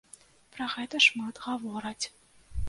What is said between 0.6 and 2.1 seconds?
гэта шмат гавораць.